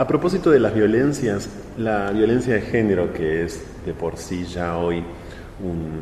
[0.00, 4.78] A propósito de las violencias, la violencia de género, que es de por sí ya
[4.78, 5.04] hoy
[5.62, 6.00] un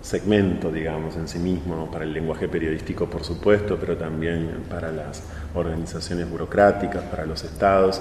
[0.00, 5.24] segmento, digamos, en sí mismo, para el lenguaje periodístico, por supuesto, pero también para las
[5.56, 8.00] organizaciones burocráticas, para los estados.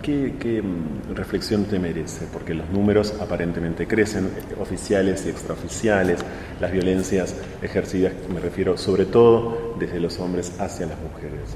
[0.00, 2.26] ¿qué, mm, reflexión te merece?
[2.32, 6.20] Porque los números aparentemente crecen, oficiales y extraoficiales,
[6.58, 11.54] las violencias ejercidas, me refiero sobre todo desde los hombres hacia las mujeres.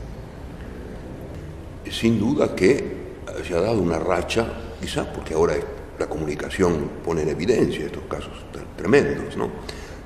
[1.90, 3.04] Sin duda que
[3.46, 4.46] se ha dado una racha,
[4.80, 5.54] quizás porque ahora
[5.98, 8.32] la comunicación pone en evidencia estos casos
[8.76, 9.50] tremendos, ¿no?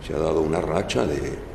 [0.07, 1.49] Se ha dado una racha de,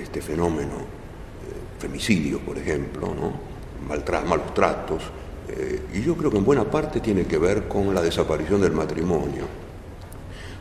[0.00, 3.54] este fenómeno, eh, femicidio, por ejemplo, ¿no?
[3.88, 5.02] malos tratos,
[5.48, 8.72] eh, y yo creo que en buena parte tiene que ver con la desaparición del
[8.72, 9.44] matrimonio,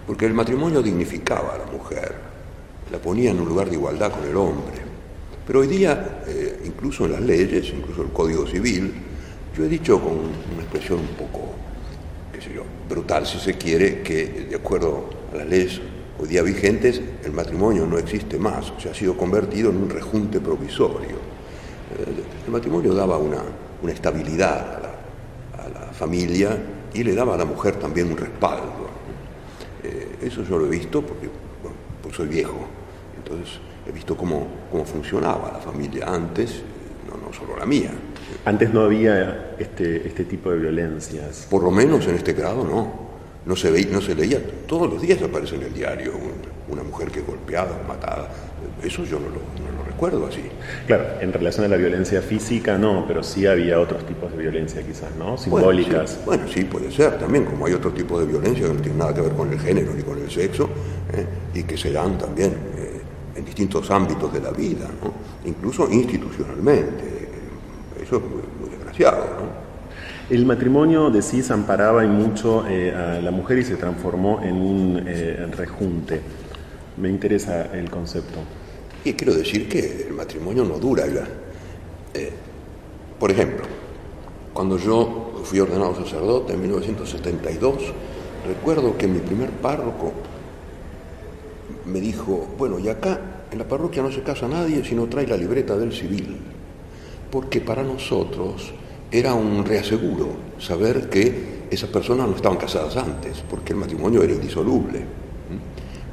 [0.08, 2.16] porque el matrimonio dignificaba a la mujer,
[2.92, 4.83] la ponía en un lugar de igualdad con el hombre,
[5.46, 8.94] pero hoy día, eh, incluso en las leyes, incluso el Código Civil,
[9.56, 11.54] yo he dicho con una expresión un poco,
[12.32, 15.82] qué sé yo, brutal si se quiere, que de acuerdo a las leyes
[16.18, 19.90] hoy día vigentes, el matrimonio no existe más, o sea, ha sido convertido en un
[19.90, 21.18] rejunte provisorio.
[21.98, 23.42] Eh, el matrimonio daba una,
[23.92, 24.78] estabilidad
[25.58, 26.58] a la, familia
[26.94, 28.88] y le daba a la mujer también un respaldo.
[29.84, 31.30] Eh, eso yo lo he visto porque
[32.02, 32.66] pues soy viejo,
[33.18, 36.62] entonces he visto cómo, cómo funcionaba la familia antes,
[37.08, 37.92] no, no solo la mía.
[38.46, 41.48] Antes no había este, este tipo de violencias.
[41.50, 43.14] Por lo menos en este grado no.
[43.46, 46.14] No se, veía, no se leía, todos los días aparece en el diario
[46.70, 48.30] una mujer que es golpeada matada.
[48.82, 50.44] Eso yo no lo, recuerdo así.
[50.88, 54.82] Claro, en relación a la violencia física no, pero sí había otros tipos de violencia
[54.82, 55.38] quizás, ¿no?
[55.38, 56.20] Simbólicas.
[56.26, 59.14] Bueno, sí, puede ser también, como hay otro tipo de violencia que no tiene nada
[59.14, 60.70] que ver con el género ni con el sexo,
[61.14, 61.26] ¿eh?
[61.54, 62.54] y que se dan también
[63.44, 65.12] en distintos ámbitos de la vida, ¿no?
[65.50, 67.30] incluso institucionalmente.
[68.02, 69.64] Eso es muy, desgraciado, ¿no?
[70.30, 75.04] El matrimonio, decís, amparaba y mucho eh, a la mujer y se transformó en un
[75.06, 76.22] eh, rejunte.
[76.98, 78.40] Me interesa el concepto.
[79.04, 81.28] Y quiero decir que el matrimonio no dura ya.
[82.14, 82.32] Eh,
[83.20, 83.66] por ejemplo,
[84.54, 87.94] cuando yo fui ordenado sacerdote en 1972,
[88.48, 90.14] recuerdo que mi primer párroco
[91.86, 93.20] me dijo, bueno, y acá
[93.54, 96.38] en la parroquia no se casa nadie si no trae la libreta del civil,
[97.32, 98.74] porque para nosotros
[99.12, 100.28] era un reaseguro
[100.58, 105.06] saber que esas personas no estaban casadas antes, porque el matrimonio era indisoluble.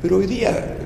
[0.02, 0.76] Pero hoy día,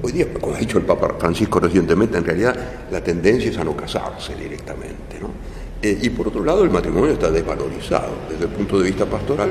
[0.00, 2.56] hoy día, como ha dicho el Papa Francisco recientemente, en realidad
[2.90, 5.16] la tendencia es a no casarse directamente.
[5.82, 9.50] Eh, y por otro lado, el matrimonio está desvalorizado desde el punto de vista pastoral.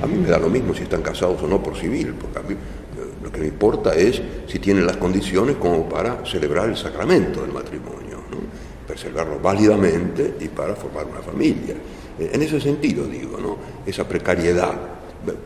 [0.00, 2.42] A mí me da lo mismo si están casados o no por civil, porque a
[2.42, 2.54] mí
[3.34, 8.04] que me importa es si tienen las condiciones como para celebrar el sacramento del matrimonio
[8.86, 11.74] preservarlo válidamente y para formar una familia.
[12.18, 13.56] Eh, en ese sentido, digo, ¿no?
[13.86, 14.74] esa precariedad.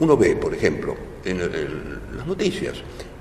[0.00, 0.94] Uno ve, por ejemplo,
[1.24, 1.38] en,
[2.16, 2.74] las noticias,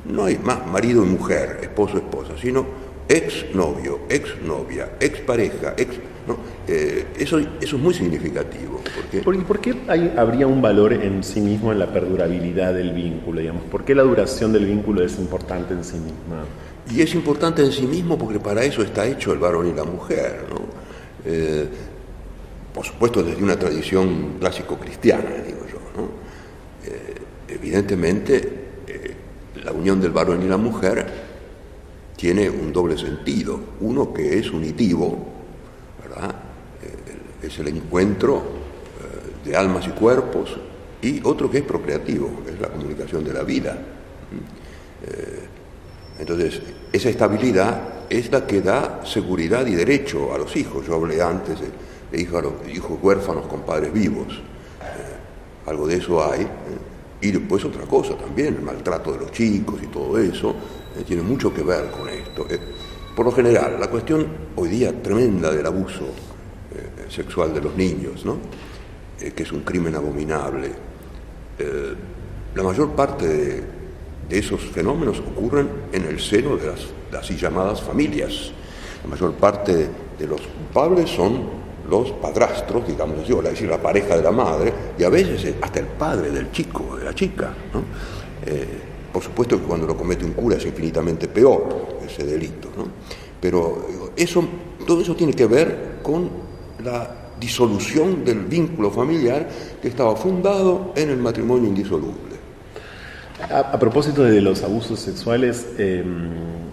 [0.05, 2.65] no hay más marido y mujer, esposo, esposa, sino
[3.09, 5.95] ex novio, ex novia, ex pareja, ex.
[6.67, 8.81] Eh, eso, eso es muy significativo.
[8.95, 9.43] Porque...
[9.43, 9.75] ¿Por, qué
[10.17, 13.39] habría un valor en sí mismo en la perdurabilidad del vínculo?
[13.39, 13.63] Digamos?
[13.63, 16.43] ¿Por qué la duración del vínculo es importante en sí misma?
[16.89, 19.83] Y es importante en sí mismo porque para eso está hecho el varón y la
[19.83, 20.45] mujer.
[20.49, 20.59] ¿no?
[21.25, 21.67] Eh,
[22.73, 25.79] por supuesto desde una tradición clásico-cristiana, digo yo.
[25.95, 26.09] ¿no?
[26.85, 27.15] Eh,
[27.49, 28.35] evidentemente,
[28.87, 29.15] eh,
[29.63, 31.26] la unión del varón y la mujer
[32.17, 33.57] tiene un doble sentido.
[33.79, 35.17] Uno que es unitivo,
[36.03, 36.35] ¿verdad?
[37.41, 38.43] es el encuentro
[39.45, 40.57] de almas y cuerpos,
[41.01, 43.77] y otro que es procreativo, es la comunicación de la vida.
[46.19, 46.61] Entonces,
[46.91, 50.85] esa estabilidad es la que da seguridad y derecho a los hijos.
[50.85, 52.43] Yo hablé antes de, hijos,
[53.01, 54.27] huérfanos con padres vivos.
[54.33, 56.41] Eh, algo de eso hay.
[56.41, 56.47] Eh,
[57.21, 60.55] y después otra cosa también, el maltrato de los chicos y todo eso,
[60.97, 62.45] eh, tiene mucho que ver con esto.
[63.15, 66.05] por lo general, la cuestión hoy día tremenda del abuso
[67.09, 68.37] sexual de los niños, ¿no?
[69.17, 70.71] que es un crimen abominable.
[72.53, 73.77] la mayor parte de
[74.29, 76.87] de esos fenómenos ocurren en el seno de las,
[77.17, 78.51] así llamadas familias.
[79.03, 81.57] La mayor parte de los culpables son
[81.89, 85.55] los padrastros, digamos así, o la, decir, la pareja de la madre, y a veces
[85.61, 87.53] hasta el padre del chico, de la chica.
[88.45, 88.67] Eh,
[89.11, 92.69] por supuesto que cuando lo comete un cura es infinitamente peor ese delito,
[93.39, 94.43] pero eso,
[94.85, 96.29] todo eso tiene que ver con
[96.83, 99.47] la disolución del vínculo familiar
[99.81, 102.37] que estaba fundado en el matrimonio indisoluble.
[103.49, 106.66] A, propósito de los abusos sexuales, em,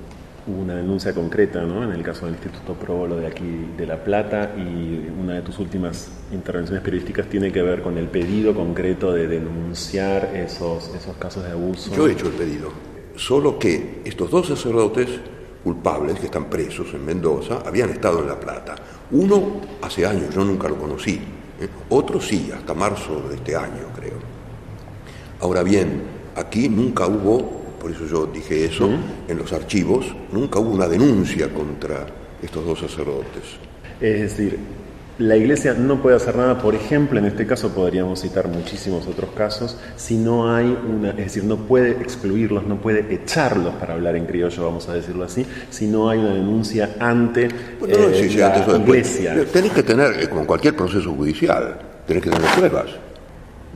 [0.46, 1.82] una denuncia concreta, ¿no?
[1.82, 5.58] En el caso del Instituto Probolo de aquí de La Plata y una de tus
[5.58, 11.44] últimas intervenciones periodísticas tiene que ver con el pedido concreto de denunciar esos, esos casos
[11.44, 11.94] de abuso.
[11.94, 12.70] Yo he hecho el pedido,
[13.16, 15.08] solo que estos dos sacerdotes
[15.62, 18.74] culpables que están presos en Mendoza habían estado en La Plata.
[19.12, 21.20] Uno hace años, yo nunca lo conocí,
[21.60, 21.68] ¿eh?
[21.88, 24.18] otro sí, hasta marzo de este año creo.
[25.40, 26.02] Ahora bien,
[26.36, 28.88] aquí nunca hubo por eso yo dije eso,
[29.28, 32.06] en los archivos nunca hubo una denuncia contra
[32.42, 33.42] estos dos sacerdotes.
[34.00, 34.58] Es decir,
[35.18, 39.28] la Iglesia no puede hacer nada, por ejemplo, en este caso podríamos citar muchísimos otros
[39.36, 44.16] casos, si no hay una, es decir, no puede excluirlos, no puede echarlos, para hablar
[44.16, 47.50] en criollo, vamos a decirlo así, si no hay una denuncia ante eh,
[48.66, 49.44] la Iglesia.
[49.52, 52.86] Tenés que tener, eh, como cualquier proceso judicial, tenés que tener pruebas.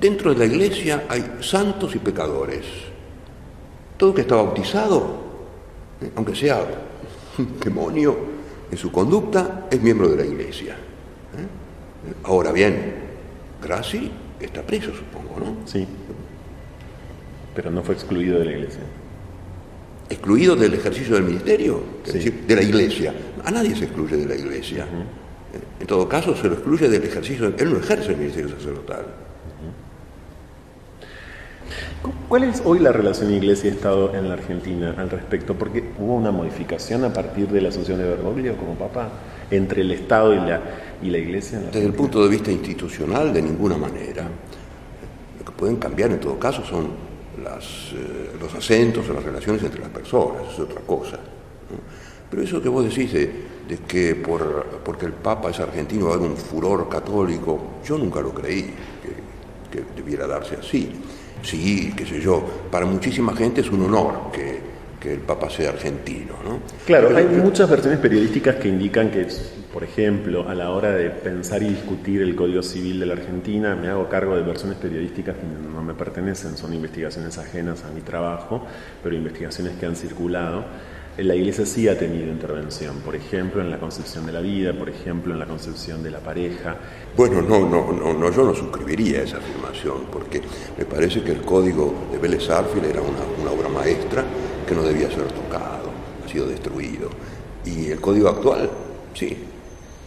[0.00, 2.64] Dentro de la Iglesia hay santos y pecadores
[3.98, 5.18] todo que está bautizado,
[6.00, 6.64] eh, aunque sea
[7.36, 8.16] un demonio
[8.70, 10.74] en su conducta, es miembro de la iglesia.
[10.74, 12.16] ¿eh?
[12.24, 12.94] Ahora bien,
[13.62, 14.10] Graci
[14.40, 15.66] está preso, supongo, ¿no?
[15.66, 15.86] Sí.
[17.54, 18.82] Pero no fue excluido de la iglesia.
[20.08, 21.82] ¿Excluido del ejercicio del ministerio?
[22.06, 23.12] Es decir, de la iglesia.
[23.44, 24.84] A nadie se excluye de la iglesia.
[24.84, 27.52] Eh, en todo caso, se lo excluye del ejercicio.
[27.58, 29.27] Él no ejerce el ministerio sacerdotal.
[32.28, 35.54] ¿Cuál es hoy la relación Iglesia-Estado en la Argentina al respecto?
[35.54, 39.08] Porque hubo una modificación a partir de la asunción de Bergoglio como Papa
[39.50, 40.60] entre el Estado y la,
[41.02, 41.58] y la Iglesia.
[41.58, 44.24] Desde el punto de vista institucional, de ninguna manera.
[45.38, 46.88] Lo que pueden cambiar en todo caso son
[47.38, 51.18] eh, los acentos o las relaciones entre las personas, es otra cosa.
[52.28, 56.36] Pero eso que vos decís de, que por, porque el Papa es argentino hay un
[56.36, 58.70] furor católico, yo nunca lo creí
[59.72, 60.92] que debiera darse así.
[61.42, 64.68] Sí, qué sé yo, para muchísima gente es un honor que,
[65.08, 66.34] el Papa sea argentino.
[66.44, 66.58] ¿no?
[66.84, 69.26] Claro, hay muchas versiones periodísticas que indican que,
[69.72, 73.74] por ejemplo, a la hora de pensar y discutir el Código Civil de la Argentina,
[73.74, 78.02] me hago cargo de versiones periodísticas que no me pertenecen, son investigaciones ajenas a mi
[78.02, 78.66] trabajo,
[79.02, 80.66] pero investigaciones que han circulado
[81.24, 84.88] la Iglesia sí ha tenido intervención, por ejemplo, en la concepción de la vida, por
[84.88, 86.76] ejemplo, en la concepción de la pareja.
[87.16, 90.40] Bueno, no, no, no, yo no suscribiría esa afirmación, porque
[90.76, 94.24] me parece que el código de Vélez Arfield era una, obra maestra
[94.66, 95.90] que no debía ser tocado,
[96.24, 97.10] ha sido destruido.
[97.64, 98.70] Y el código actual,
[99.12, 99.36] sí,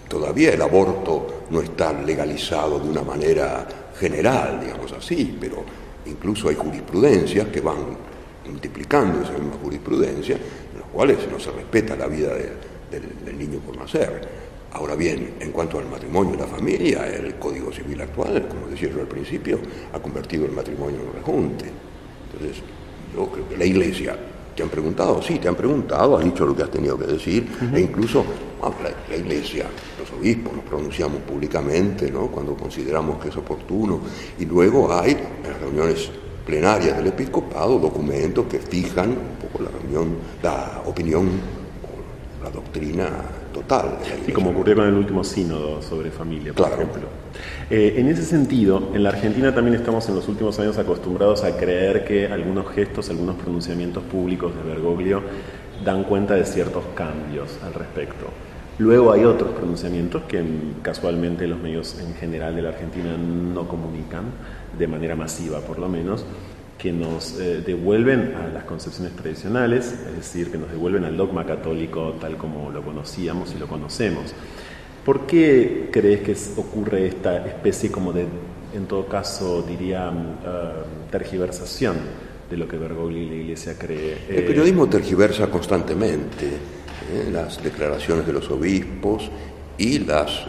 [0.08, 3.68] todavía el aborto no está legalizado de una manera
[4.00, 5.66] general, digamos así, pero
[6.06, 8.12] incluso hay jurisprudencias que van
[8.50, 10.38] multiplicando esa misma jurisprudencia
[10.92, 14.22] cuales no se respeta la vida del, niño por nacer.
[14.74, 18.90] Ahora bien, en cuanto al matrimonio y la familia, el Código Civil actual, como decía
[18.90, 19.60] yo al principio,
[19.94, 21.66] ha convertido el matrimonio en un rejunte.
[22.32, 22.64] Entonces,
[23.16, 24.16] yo creo que la Iglesia,
[24.56, 25.22] ¿te han preguntado?
[25.22, 28.24] Sí, te han preguntado, has dicho lo que has tenido que decir, e incluso
[29.10, 29.66] la, Iglesia,
[30.00, 32.28] los obispos, nos pronunciamos públicamente ¿no?
[32.28, 34.00] cuando consideramos que es oportuno,
[34.40, 36.10] y luego hay en las reuniones
[36.46, 43.08] plenarias del episcopado documentos que fijan un poco la reunión, la opinión o la doctrina
[43.54, 43.98] total.
[44.28, 47.04] y como ocurrió con el último sínodo sobre familia, por ejemplo.
[47.70, 51.56] Eh, en ese sentido, en la Argentina también estamos en los últimos años acostumbrados a
[51.56, 55.22] creer que algunos gestos, algunos pronunciamientos públicos de Bergoglio
[55.84, 58.28] dan cuenta de ciertos cambios al respecto.
[58.80, 60.44] Luego hay otros pronunciamientos que
[60.82, 64.26] casualmente los medios en general de la Argentina no comunican,
[64.78, 66.26] de manera masiva por lo menos,
[66.82, 71.46] que nos eh, devuelven a las concepciones tradicionales, es decir, que nos devuelven al dogma
[71.46, 74.34] católico tal como lo conocíamos y lo conocemos.
[75.06, 78.26] ¿Por qué crees que ocurre esta especie como de,
[78.74, 81.98] en todo caso, diría, uh, tergiversación
[82.50, 84.18] de lo que Bergoglio y la Iglesia cree?
[84.30, 86.81] El periodismo tergiversa constantemente
[87.12, 87.30] ¿eh?
[87.32, 89.30] las declaraciones de los obispos
[89.78, 90.46] y las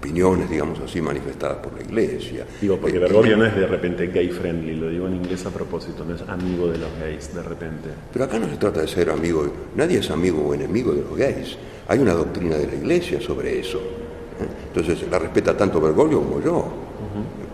[0.00, 2.46] opiniones, digamos así, manifestadas por la Iglesia.
[2.58, 5.50] Digo, porque eh, Bergoglio no es de repente gay friendly, lo digo en inglés a
[5.50, 7.90] propósito, no es amigo de los gays de repente.
[8.10, 11.16] Pero acá no se trata de ser amigo, nadie es amigo o enemigo de los
[11.16, 11.58] gays.
[11.86, 13.78] Hay una doctrina de la Iglesia sobre eso.
[13.78, 14.68] ¿eh?
[14.68, 16.72] Entonces la respeta tanto Bergoglio como yo.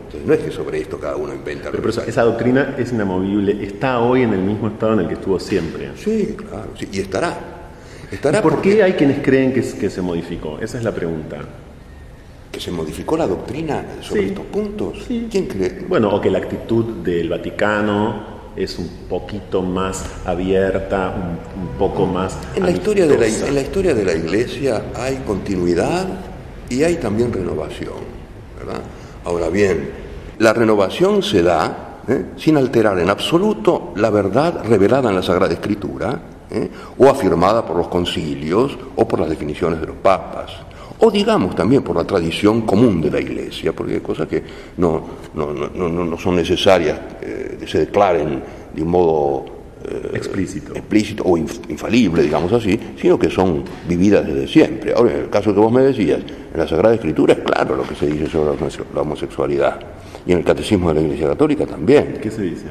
[0.06, 1.72] Entonces no es que sobre esto cada uno inventa.
[1.72, 5.40] Pero, esa doctrina es inamovible, está hoy en el mismo estado en el que estuvo
[5.40, 5.90] siempre.
[5.96, 7.55] Sí, claro, y estará.
[8.10, 10.58] Estará ¿Por qué hay quienes creen que, que se modificó?
[10.60, 11.38] Esa es la pregunta
[12.56, 15.04] que se modificó la doctrina sobre estos puntos.
[15.06, 15.84] ¿Quién cree?
[15.86, 21.14] Bueno, o que la actitud del Vaticano es un poquito más abierta,
[21.54, 22.38] un, poco más...
[22.54, 26.06] En la, historia de la, en la historia de la Iglesia hay continuidad
[26.70, 27.98] y hay también renovación,
[28.58, 28.80] ¿verdad?
[29.24, 29.90] Ahora bien,
[30.38, 32.24] la renovación se da ¿eh?
[32.38, 36.18] sin alterar en absoluto la verdad revelada en la Sagrada Escritura,
[36.50, 36.68] ¿eh?
[36.98, 40.52] o afirmada por los concilios o por las definiciones de los papas,
[40.98, 44.42] o digamos también por la tradición común de la Iglesia, porque hay cosas que
[44.78, 45.02] no,
[45.34, 48.42] no, son necesarias eh, que se declaren
[48.74, 49.44] de un modo
[49.84, 50.74] eh, explícito.
[50.74, 54.94] explícito o infalible, digamos así, sino que son vividas desde siempre.
[54.94, 57.82] Ahora, en el caso que vos me decías, en la Sagrada Escritura es claro lo
[57.82, 58.56] que se dice sobre
[58.94, 59.78] la homosexualidad,
[60.26, 62.18] y en el Catecismo de la Iglesia Católica también.
[62.22, 62.66] ¿Qué se dice?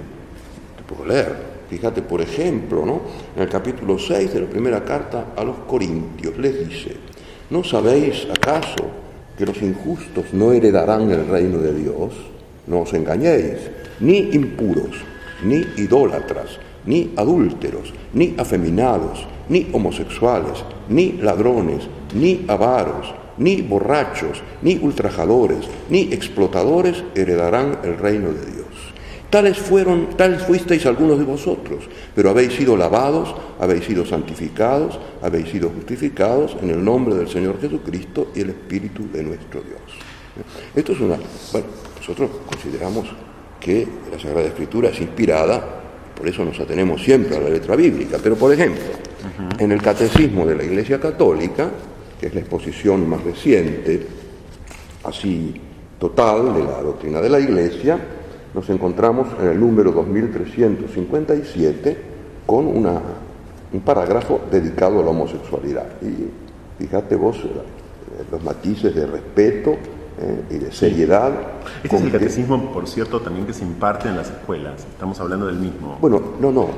[0.77, 1.54] Te puedo leer.
[1.69, 3.01] Fíjate, por ejemplo, ¿no?
[3.35, 6.95] en el capítulo 6 de la primera carta a los Corintios, les dice,
[7.49, 8.85] ¿no sabéis acaso
[9.37, 12.13] que los injustos no heredarán el reino de Dios?
[12.67, 13.57] No os engañéis,
[13.99, 14.95] ni impuros,
[15.43, 24.77] ni idólatras, ni adúlteros, ni afeminados, ni homosexuales, ni ladrones, ni avaros, ni borrachos, ni
[24.81, 28.64] ultrajadores, ni explotadores heredarán el reino de Dios.
[29.29, 35.49] Tales fueron, tales fuisteis algunos de vosotros, pero habéis sido lavados, habéis sido santificados, habéis
[35.49, 39.81] sido justificados en el nombre del Señor Jesucristo y el Espíritu de nuestro Dios.
[40.75, 41.17] Esto es una.
[41.51, 41.67] Bueno,
[41.97, 43.07] nosotros consideramos
[43.59, 45.63] que la Sagrada Escritura es inspirada,
[46.15, 48.17] por eso nos atenemos siempre a la letra bíblica.
[48.21, 48.83] Pero, por ejemplo,
[49.57, 51.69] en el Catecismo de la Iglesia Católica,
[52.19, 54.05] que es la exposición más reciente,
[55.03, 55.59] así
[55.99, 57.99] total, de la doctrina de la Iglesia,
[58.55, 61.97] nos encontramos en el número 2357
[62.45, 63.01] con una,
[63.73, 65.87] un parágrafo dedicado a la homosexualidad.
[66.01, 66.29] Y
[66.81, 67.49] fíjate vos eh,
[68.31, 71.33] los matices de respeto eh, y de seriedad.
[71.83, 74.85] Este es el catecismo, por cierto, también que se imparte en las escuelas.
[74.89, 75.97] Estamos hablando del mismo.
[75.99, 76.69] Bueno, no, no.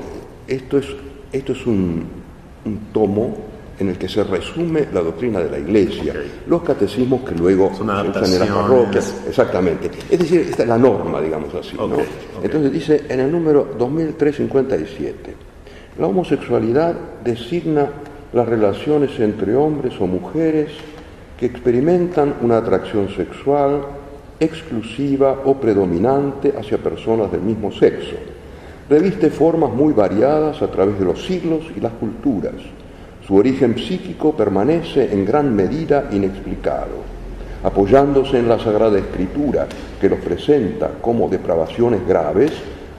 [0.48, 0.88] Esto es,
[1.32, 2.08] esto es un,
[2.66, 3.38] un tomo
[3.80, 6.14] en el que se resume la doctrina de la Iglesia,
[6.48, 9.92] los catecismos que luego se usan en las parroquias, exactamente.
[10.10, 11.78] Es decir, esta es la norma, digamos así.
[12.42, 15.36] Entonces dice en el número 2357,
[16.00, 17.90] la homosexualidad designa
[18.34, 20.72] las relaciones entre hombres o mujeres
[21.40, 23.86] que experimentan una atracción sexual
[24.40, 28.16] exclusiva o predominante hacia personas del mismo sexo.
[28.90, 32.54] Reviste formas muy variadas a través de los siglos y las culturas
[33.28, 37.18] su origen psíquico permanece en gran medida inexplicado.
[37.62, 39.68] Apoyándose en la Sagrada Escritura,
[40.00, 42.54] que los presenta como depravaciones graves,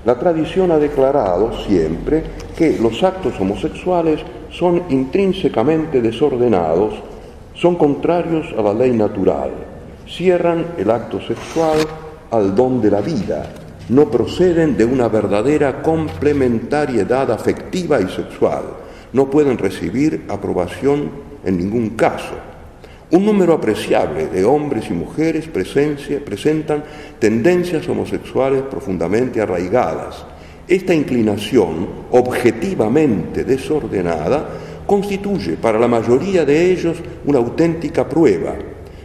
[0.04, 2.22] la tradición ha declarado siempre
[2.56, 4.20] que los actos homosexuales
[4.50, 6.94] son intrínsecamente desordenados,
[7.54, 9.50] son contrarios a la ley natural,
[10.06, 11.78] cierran el acto sexual
[12.30, 13.46] al don de la vida,
[13.88, 18.64] no proceden de una verdadera complementariedad afectiva y sexual,
[19.12, 21.10] no pueden recibir aprobación
[21.44, 22.34] en ningún caso.
[23.10, 26.84] Un número apreciable de hombres y mujeres presentan
[27.18, 30.26] tendencias homosexuales profundamente arraigadas.
[30.66, 34.46] Esta inclinación, objetivamente desordenada,
[34.86, 38.54] constituye para la mayoría de ellos una auténtica prueba.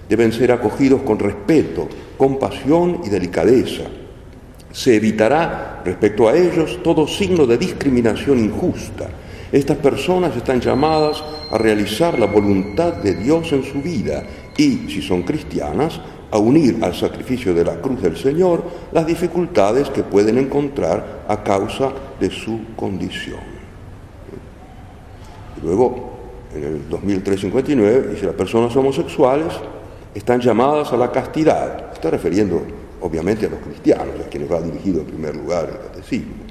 [0.10, 3.84] Deben ser acogidos con respeto, compasión y delicadeza.
[4.74, 9.08] Se evitará respecto a ellos todo signo de discriminación injusta
[9.54, 14.24] estas personas están llamadas a realizar la voluntad de Dios en su vida
[14.58, 19.92] y, si son cristianas, a unir al sacrificio de la cruz del Señor las dificultades
[19.92, 23.54] que pueden encontrar a causa de su condición.
[25.62, 26.14] luego,
[26.56, 29.54] en el 2359, dice, las personas homosexuales
[30.16, 31.94] están llamadas a la castidad.
[31.94, 32.60] Está refiriendo,
[33.02, 36.43] obviamente, a los cristianos, a quienes va dirigido en primer lugar el catecismo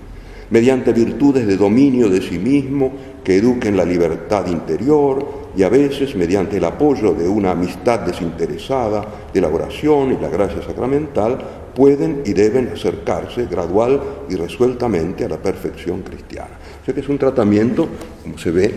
[0.52, 2.92] mediante virtudes de dominio de sí mismo
[3.25, 9.02] que eduquen la libertad interior y a veces mediante el apoyo de una amistad desinteresada
[9.32, 11.38] de la oración y la gracia sacramental
[11.75, 16.59] pueden y deben acercarse gradual y resueltamente a la perfección cristiana.
[16.82, 17.88] O sea que es un tratamiento,
[18.23, 18.75] como se ve,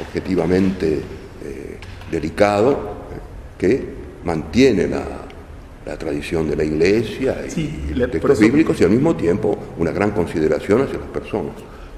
[0.00, 2.76] objetivamente eh, delicado, eh,
[3.58, 3.84] que
[4.24, 5.29] mantiene la,
[5.90, 10.12] la tradición de la Iglesia y los textos bíblicos y al mismo tiempo una gran
[10.12, 11.54] consideración hacia las personas.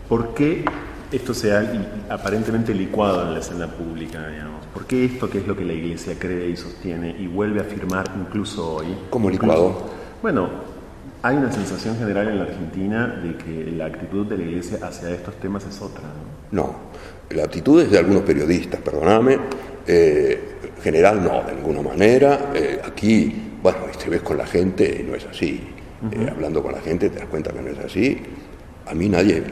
[0.09, 0.65] ¿Por qué
[1.13, 4.65] esto se ha aparentemente licuado en la escena pública, digamos?
[4.73, 7.65] ¿Por qué esto que es lo que la Iglesia cree y sostiene y vuelve a
[7.65, 8.87] afirmar incluso hoy?
[9.11, 9.91] ¿Cómo licuado?
[10.23, 10.49] Bueno,
[11.23, 15.11] hay una sensación general en la Argentina de que la actitud de la Iglesia hacia
[15.11, 16.05] estos temas es otra.
[16.51, 16.77] No, no
[17.37, 19.39] la actitud es de algunos periodistas, perdóname,
[19.87, 20.41] eh,
[20.83, 22.53] general no, de ninguna manera.
[22.55, 25.61] Eh, aquí bueno, te ves con la gente y no es así.
[26.11, 28.21] Eh, hablando con la gente te das cuenta que no es así.
[28.87, 29.45] A mí nadie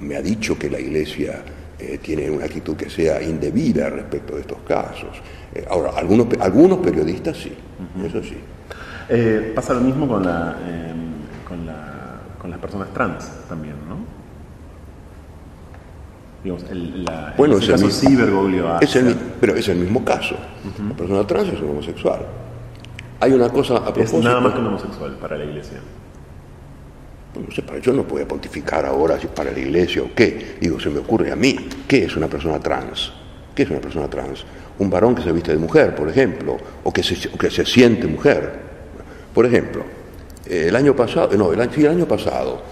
[0.00, 1.42] me ha dicho que la Iglesia
[1.78, 5.16] eh, tiene una actitud que sea indebida respecto de estos casos.
[5.54, 7.52] Eh, ahora, algunos, algunos periodistas sí,
[8.04, 8.36] eso sí.
[9.54, 10.56] pasa lo mismo con, la,
[11.48, 13.96] con, la, con las personas trans también, ¿no?
[16.44, 17.88] Digamos, el, la, Bueno, es el mismo-
[18.68, 18.84] hace.
[18.84, 20.36] Es el, pero es el mismo caso.
[20.88, 22.20] La persona trans es un homosexual.
[23.20, 24.22] Hay una cosa a Es propósito.
[24.22, 25.78] nada más que un homosexual para la iglesia.
[27.34, 30.56] No sé, para- yo no puedo pontificar ahora si para la iglesia o qué.
[30.60, 31.54] Digo, se me ocurre a mí.
[31.86, 33.12] ¿Qué es una persona trans?
[33.54, 34.44] ¿Qué es una persona trans?
[34.78, 37.64] Un varón que se viste de mujer, por ejemplo, o que se, o que se
[37.66, 38.52] siente mujer.
[39.34, 39.84] Por ejemplo,
[40.46, 42.62] el año pasado, no, el año, sí, el año pasado,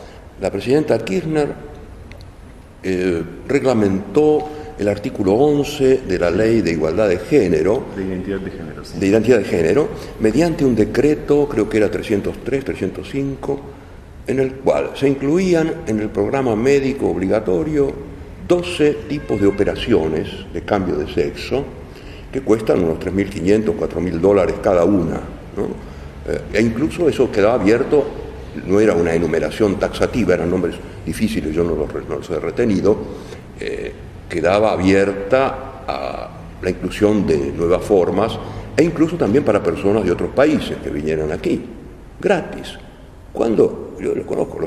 [0.41, 1.53] la presidenta Kirchner
[2.83, 4.49] eh, reglamentó
[4.79, 8.99] el artículo 11 de la Ley de Igualdad de Género, De identidad de género, sí.
[8.99, 9.89] de identidad de género
[10.21, 13.61] mediante un decreto, creo que era 303, 305,
[14.29, 17.93] en el cual se incluían en el programa médico obligatorio
[18.47, 21.65] 12 tipos de operaciones de cambio de sexo
[22.33, 25.15] que cuestan unos 3.500, 4.000 dólares cada una.
[25.57, 25.65] ¿no?
[26.33, 28.05] Eh, e incluso eso quedaba abierto,
[28.67, 32.39] no era una enumeración taxativa, eran nombres difíciles, yo no los, re- no los he
[32.39, 32.97] retenido,
[33.61, 33.93] eh,
[34.29, 36.29] quedaba abierta a
[36.61, 38.39] la inclusión de nuevas formas
[38.77, 41.65] e incluso también para personas de otros países que vinieran aquí,
[42.21, 42.79] gratis.
[43.33, 44.59] Cuando, yo lo conozco,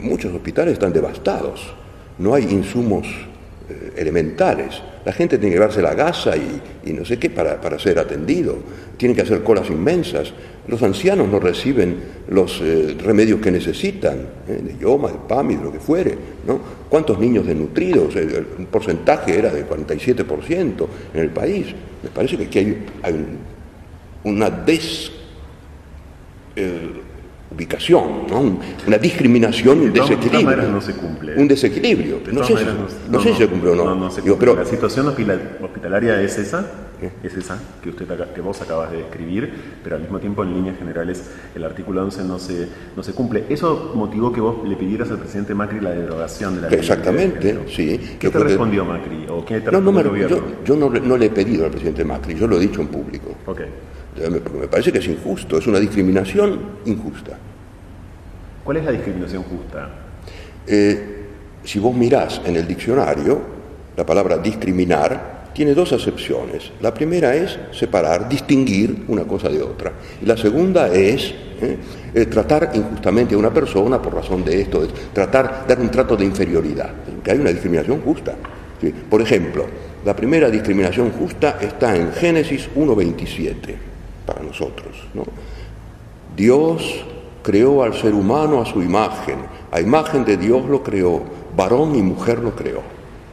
[0.00, 1.72] muchos hospitales están devastados,
[2.18, 3.06] no hay insumos
[3.68, 4.82] eh, elementales.
[5.04, 7.98] La gente tiene que llevarse la gasa y, y no sé qué para, para ser
[7.98, 8.56] atendido.
[8.96, 10.32] Tienen que hacer colas inmensas.
[10.66, 11.96] Los ancianos no reciben
[12.28, 16.16] los eh, remedios que necesitan, eh, de ioma, de PAMI, de lo que fuere.
[16.46, 16.60] ¿no?
[16.88, 18.14] ¿Cuántos niños desnutridos?
[18.16, 21.66] El, porcentaje era del 47% en el país.
[22.02, 23.58] Me parece que aquí hay, hay un-
[24.24, 25.10] una des
[27.50, 28.40] ubicación, ¿no?
[28.40, 30.68] Un- una discriminación, un de desequilibrio.
[30.68, 31.34] no se cumple.
[31.36, 32.20] Un desequilibrio.
[32.20, 32.74] De No sé, si, maneras,
[33.10, 33.84] no sé si se cumple o no.
[33.86, 36.66] No, no se Digo, pero La situación hospitalaria es esa,
[37.22, 39.52] es esa que usted que vos acabas de describir,
[39.82, 41.22] pero al mismo tiempo en líneas generales
[41.54, 43.44] el artículo 11 no se no se cumple.
[43.48, 46.78] Eso motivó que vos le pidieras al presidente Macri la derogación de la ley.
[46.78, 48.16] Exactamente, sí.
[48.18, 50.64] ¿Qué Yo te que- respondió Macri o qué te no, no respondió el yo, gobierno?
[50.64, 52.88] yo no, le- no le he pedido al presidente Macri, yo lo he dicho en
[52.88, 53.34] público.
[53.46, 53.60] Ok.
[54.30, 57.36] Me- Porque me parece que es injusto, es una discriminación injusta.
[58.64, 59.88] ¿Cuál es la discriminación justa?
[60.66, 61.24] Eh,
[61.64, 63.40] si vos mirás en el diccionario,
[63.96, 66.70] la palabra discriminar tiene dos acepciones.
[66.80, 69.92] La primera es separar, distinguir una cosa de otra.
[70.22, 71.76] Y la segunda es eh,
[72.14, 76.16] eh, tratar injustamente a una persona por razón de esto, de tratar, dar un trato
[76.16, 76.90] de inferioridad.
[77.24, 78.34] Que hay una discriminación justa.
[78.80, 78.92] ¿sí?
[79.10, 79.66] Por ejemplo,
[80.04, 83.56] la primera discriminación justa está en Génesis 1.27
[84.28, 84.94] para nosotros.
[85.14, 85.24] ¿no?
[86.36, 87.02] Dios
[87.42, 89.38] creó al ser humano a su imagen,
[89.72, 91.22] a imagen de Dios lo creó,
[91.56, 92.82] varón y mujer lo creó.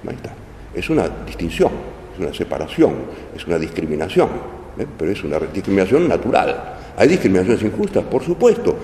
[0.09, 0.33] Está.
[0.73, 1.71] Es una distinción,
[2.13, 2.93] es una separación,
[3.35, 4.29] es una discriminación,
[4.77, 4.85] ¿eh?
[4.97, 6.75] pero es una discriminación natural.
[6.95, 8.03] ¿Hay discriminaciones injustas?
[8.05, 8.75] Por supuesto.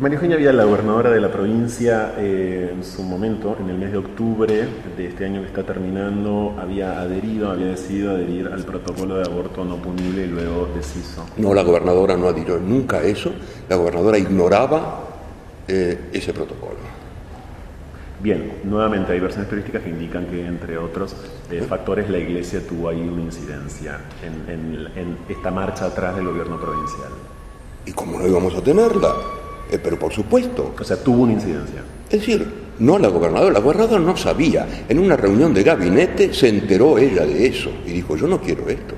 [0.00, 3.92] María Eugenia Vidal, la gobernadora de la provincia, eh, en su momento, en el mes
[3.92, 9.16] de octubre de este año que está terminando, había adherido, había decidido adherir al protocolo
[9.16, 11.26] de aborto no punible y luego deshizo.
[11.36, 13.32] No, la gobernadora no adhirió nunca a eso,
[13.68, 15.00] la gobernadora ignoraba
[15.68, 16.76] eh, ese protocolo.
[18.22, 21.14] Bien, nuevamente hay versiones periodísticas que indican que, entre otros
[21.50, 26.28] eh, factores, la Iglesia tuvo ahí una incidencia en, en- en esta marcha atrás del
[26.28, 27.10] gobierno provincial.
[27.84, 29.12] ¿Y cómo no íbamos a tenerla?
[29.72, 31.82] Eh, pero por supuesto, O sea, tuvo una incidencia.
[32.10, 32.46] Es decir,
[32.78, 34.84] no la gobernadora, la gobernadora no sabía.
[34.86, 38.68] En una reunión de gabinete se enteró ella de eso y dijo, yo no quiero
[38.68, 38.94] esto.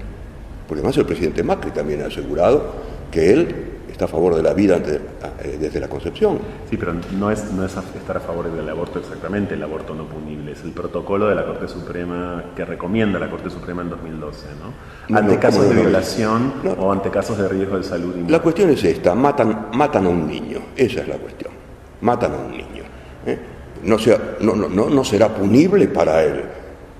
[0.66, 2.74] Porque además el presidente Macri también ha asegurado
[3.12, 6.38] que él está a favor de la vida eh, desde la concepción.
[6.68, 10.04] Sí, pero no es, no es estar a favor del aborto exactamente, el aborto no
[10.06, 14.46] punible, es el protocolo de la Corte Suprema que recomienda la Corte Suprema en 2012,
[14.60, 15.16] ¿no?
[15.16, 16.72] Ante no, casos ¿cómo de violación No.
[16.72, 18.16] o ante casos de riesgo de salud.
[18.28, 21.52] La cuestión es esta, matan, matan a un niño, esa es la cuestión,
[22.00, 22.82] matan a un niño.
[23.26, 23.38] ¿eh?
[23.84, 26.42] No, sea- no, no, no, no será punible para el,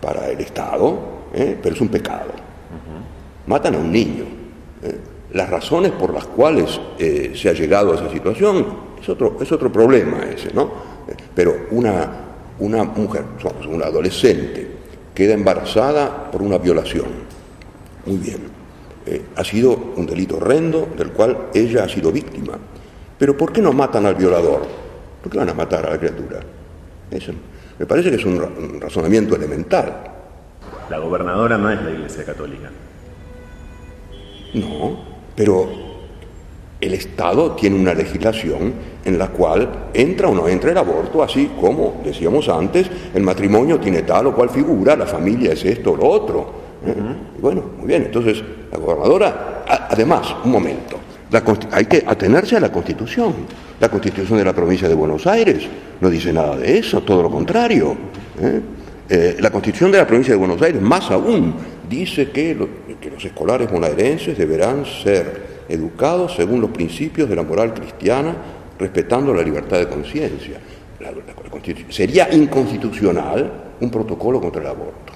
[0.00, 0.96] para el Estado,
[1.35, 1.59] ¿eh?
[1.61, 2.30] pero es un pecado.
[3.48, 4.24] Matan a un niño.
[4.83, 4.98] ¿eh?
[5.35, 8.66] Las razones por las cuales eh, se ha llegado a esa situación
[9.01, 10.70] es otro, es otro problema ese, ¿no?
[11.35, 12.09] Pero una,
[12.61, 13.25] una mujer,
[13.68, 14.66] una adolescente,
[15.14, 17.07] queda embarazada por una violación.
[18.07, 18.38] Muy bien.
[19.07, 22.53] Eh, ha sido un delito horrendo del cual ella ha sido víctima.
[23.18, 24.62] Pero ¿por qué no matan al violador?
[25.23, 26.40] ¿Por qué van a matar a la criatura?
[27.11, 27.33] Eso
[27.79, 29.92] me parece que es un, ra- un razonamiento elemental.
[30.88, 32.70] La gobernadora no es la Iglesia Católica.
[34.55, 35.68] No, pero
[36.81, 41.53] el Estado tiene una legislación en la cual entra o no entra el aborto, así
[41.61, 45.97] como decíamos antes, el matrimonio tiene tal o cual figura, la familia es esto o
[45.97, 46.53] lo otro.
[46.87, 46.94] ¿eh?
[47.38, 50.99] Y Bueno, muy bien, entonces la gobernadora, además, un momento,
[51.31, 51.42] la
[51.73, 53.33] hay que atenerse a la Constitución.
[53.81, 55.66] La Constitución de la provincia de Buenos Aires
[56.01, 57.97] no dice nada de eso, todo lo contrario.
[58.40, 58.61] ¿eh?
[59.09, 61.55] Eh, la Constitución de la provincia de Buenos Aires, más aún,
[61.88, 62.57] dice que,
[63.01, 68.35] que los escolares bonaerenses deberán ser educados según los principios de la moral cristiana,
[68.79, 70.61] respetando la libertad de conciencia.
[71.88, 75.12] Sería inconstitucional un protocolo contra el aborto.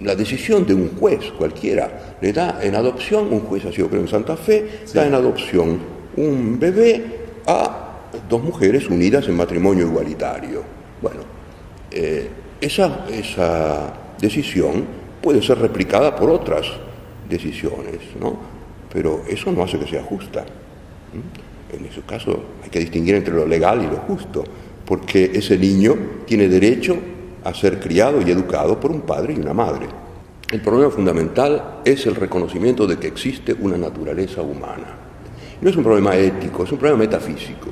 [0.00, 4.00] La decisión de un juez cualquiera le da en adopción, un juez ha sido creo
[4.00, 5.78] en Santa Fe, da en adopción
[6.16, 7.04] un bebé
[7.46, 7.88] a
[8.28, 10.62] dos mujeres unidas en matrimonio igualitario.
[11.02, 11.20] Bueno,
[11.90, 12.28] eh,
[12.60, 16.66] esa, esa decisión puede ser replicada por otras
[17.28, 18.36] decisiones, ¿no?
[18.92, 20.44] pero eso no hace que sea justa.
[21.72, 24.44] En ese caso hay que distinguir entre lo legal y lo justo,
[24.84, 25.94] porque ese niño
[26.26, 26.96] tiene derecho
[27.44, 29.86] a ser criado y educado por un padre y una madre.
[30.50, 34.96] El problema fundamental es el reconocimiento de que existe una naturaleza humana.
[35.60, 37.68] No es un problema ético, es un problema metafísico.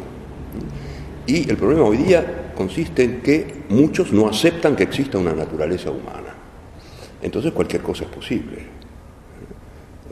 [1.26, 5.90] Y el problema hoy día consiste en que muchos no aceptan que exista una naturaleza
[5.90, 6.27] humana.
[7.22, 8.58] Entonces cualquier cosa es posible.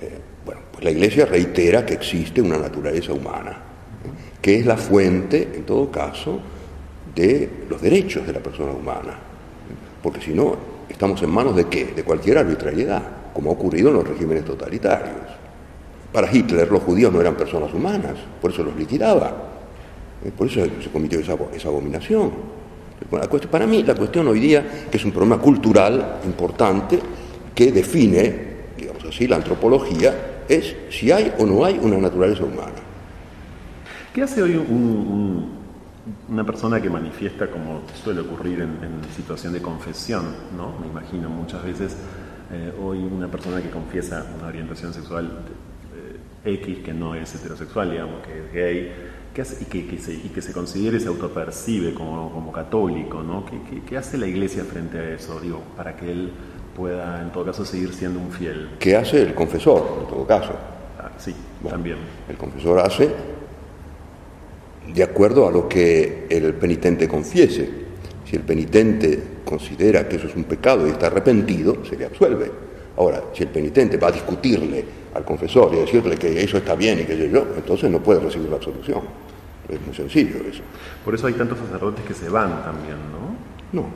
[0.01, 3.59] Eh, bueno, pues la Iglesia reitera que existe una naturaleza humana,
[4.41, 6.41] que es la fuente, en todo caso,
[7.15, 9.19] de los derechos de la persona humana.
[10.03, 10.57] Porque si no,
[10.89, 11.87] estamos en manos de qué?
[11.87, 15.17] De cualquier arbitrariedad, como ha ocurrido en los regímenes totalitarios.
[16.13, 19.35] Para Hitler los judíos no eran personas humanas, por eso los liquidaba.
[20.25, 21.33] Eh, por eso se cometió esa,
[21.69, 22.31] abominación.
[23.51, 26.99] Para mí la cuestión hoy día, que es un problema cultural importante,
[27.55, 32.73] que define, digamos así, la antropología, es si hay o no hay una naturaleza humana.
[34.13, 34.57] ¿Qué hace hoy
[36.29, 40.25] una persona que manifiesta, como suele ocurrir en, situación de confesión,
[40.57, 40.79] ¿no?
[40.79, 41.97] me imagino muchas veces,
[42.53, 45.41] eh, hoy una persona que confiesa una orientación sexual
[46.45, 48.93] eh, X que no es heterosexual, digamos, que es gay,
[49.61, 53.45] y, que, se, y, que, se, considere, se autopercibe como, como católico, ¿no?
[53.45, 56.33] ¿Qué, ¿Qué, hace la iglesia frente a eso, digo, para que él
[56.75, 58.71] pueda en todo caso seguir siendo un fiel?
[58.79, 60.53] ¿Qué hace el confesor, en todo caso?
[60.99, 61.35] Ah, sí,
[61.69, 61.99] también.
[62.29, 63.11] El confesor hace
[64.95, 67.69] de acuerdo a lo que el penitente confiese.
[68.25, 72.66] Si el penitente considera que eso es un pecado y está arrepentido, se le absuelve.
[72.97, 77.01] Ahora, si el penitente va a discutirle al confesor y decirle que eso está bien
[77.01, 79.03] y que yo, entonces no puede recibir la absolución.
[79.69, 80.63] Es muy sencillo eso.
[81.05, 83.81] Por eso hay tantos sacerdotes que se van también, ¿no?
[83.81, 83.87] No.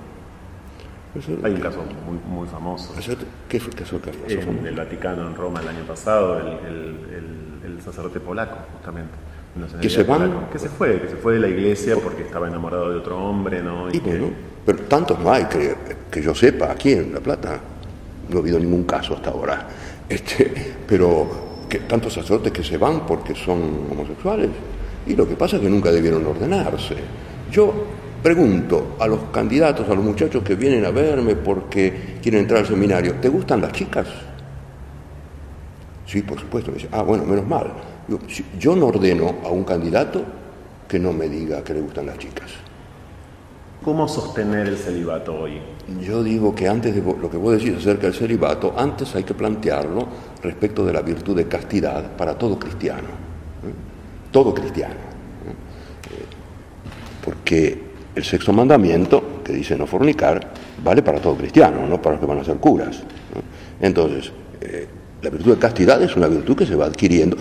[1.45, 1.79] hay un caso
[2.27, 2.93] muy, famoso.
[3.49, 8.59] ¿Qué fue el caso En el Vaticano, en Roma, el año pasado, el, sacerdote polaco,
[8.75, 9.13] justamente.
[9.81, 10.49] que se van.
[10.53, 13.63] Que se fue, que se fue de la iglesia porque estaba enamorado de otro hombre,
[13.63, 13.89] ¿no?
[13.91, 14.03] Y,
[14.67, 15.75] pero tantos no hay que,
[16.11, 17.61] que yo sepa aquí en La Plata.
[18.31, 19.67] No ha habido ningún caso hasta ahora.
[20.09, 24.51] Este, pero que, tantos sacerdotes que se van porque son homosexuales.
[25.07, 26.97] Y lo que pasa es que nunca debieron ordenarse.
[27.51, 27.73] Yo
[28.23, 32.67] pregunto a los candidatos, a los muchachos que vienen a verme porque quieren entrar al
[32.67, 34.07] seminario, ¿te gustan las chicas?
[36.07, 36.71] Sí, por supuesto.
[36.71, 37.73] Me dice, ah, bueno, menos mal.
[38.09, 38.19] Yo,
[38.59, 40.25] yo no ordeno a un candidato
[40.89, 42.51] que no me diga que le gustan las chicas.
[43.83, 45.59] ¿Cómo sostener el celibato hoy?
[46.03, 49.33] Yo digo que antes de lo que vos decís acerca del celibato, antes hay que
[49.33, 50.07] plantearlo
[50.43, 53.09] respecto de la virtud de castidad para todo cristiano.
[53.09, 53.73] ¿eh?
[54.31, 54.95] Todo cristiano.
[54.95, 56.25] ¿eh?
[57.25, 57.83] Porque
[58.15, 60.53] el sexto mandamiento, que dice no fornicar,
[60.85, 63.03] vale para todo cristiano, no para los que van a ser curas.
[63.81, 64.89] Entonces, eh,
[65.23, 67.39] la virtud de castidad es una virtud que se va adquiriendo.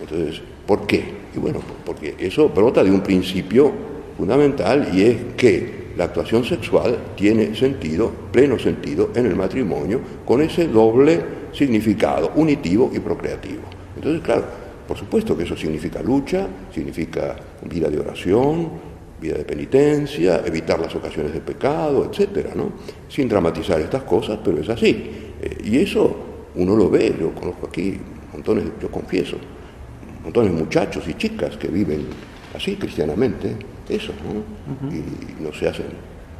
[0.00, 1.20] Entonces, ¿por qué?
[1.36, 3.70] Y bueno, porque eso brota de un principio
[4.16, 10.42] fundamental y es que la actuación sexual tiene sentido, pleno sentido, en el matrimonio, con
[10.42, 11.20] ese doble
[11.52, 13.62] significado, unitivo y procreativo.
[13.94, 14.42] Entonces, claro,
[14.88, 17.36] por supuesto que eso significa lucha, significa
[17.70, 18.68] vida de oración,
[19.20, 22.72] vida de penitencia, evitar las ocasiones de pecado, etcétera, ¿no?
[23.08, 25.08] Sin dramatizar estas cosas, pero es así.
[25.40, 26.16] Eh, y eso
[26.56, 27.96] uno lo ve, yo conozco aquí
[28.32, 29.36] montones, yo confieso,
[30.24, 32.06] montones de muchachos y chicas que viven
[32.56, 33.54] así cristianamente,
[33.96, 34.90] eso, ¿no?
[34.90, 35.86] Y no se hacen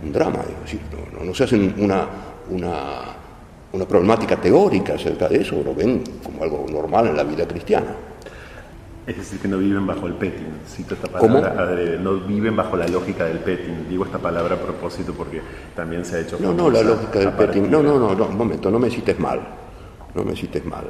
[0.02, 0.80] un drama, es decir,
[1.24, 2.06] no, se hacen una,
[2.50, 7.94] una, problemática teórica acerca de eso, lo ven como algo normal en la vida cristiana.
[9.06, 12.86] Es decir, que no viven bajo el petting, cito esta palabra, no viven bajo la
[12.86, 13.88] lógica del petting.
[13.88, 15.40] Digo esta palabra a propósito porque
[15.74, 16.38] también se ha hecho...
[16.38, 19.18] No, no, la lógica del petting, no, no, no, no, un momento, no me cites
[19.18, 19.40] mal,
[20.14, 20.84] no me cites mal.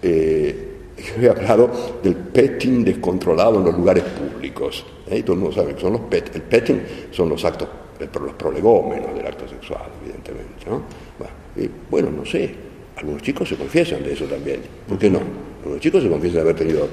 [0.00, 0.67] Eh,
[1.02, 1.70] yo he hablado
[2.02, 4.84] del petting descontrolado en los lugares públicos.
[5.08, 5.22] ¿eh?
[5.22, 9.14] todo el mundo sabe que son los pet, el petting son los actos, los prolegómenos
[9.14, 10.66] del acto sexual, evidentemente.
[10.68, 10.82] ¿no?
[11.90, 12.54] Bueno, no sé,
[12.96, 14.60] algunos chicos se confiesan de eso también.
[14.86, 15.20] ¿Por qué no?
[15.60, 16.88] Algunos chicos se confiesan de haber tenido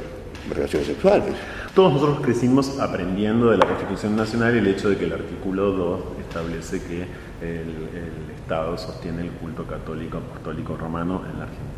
[0.53, 1.33] relaciones sexuales.
[1.73, 6.01] Todos nosotros crecimos aprendiendo de la Constitución Nacional el hecho de que el artículo 2
[6.21, 7.01] establece que
[7.41, 11.74] el, Estado sostiene el culto católico apostólico romano en la Argentina.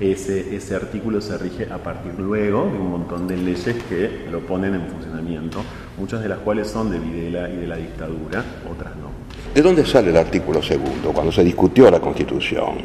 [0.00, 4.40] Ese, ese artículo se rige a partir luego de un montón de leyes que lo
[4.40, 5.62] ponen en funcionamiento,
[5.96, 9.10] muchas de las cuales son de Videla y de la dictadura, otras no.
[9.54, 12.78] ¿De dónde sale el artículo segundo cuando se discutió la Constitución?